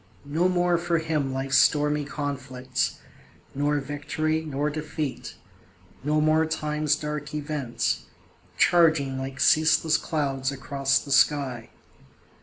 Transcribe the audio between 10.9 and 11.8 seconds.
the sky.